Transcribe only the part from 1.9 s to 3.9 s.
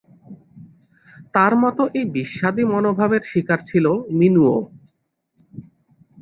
এই বিস্বাদী মনোভাবের শিকার ছিল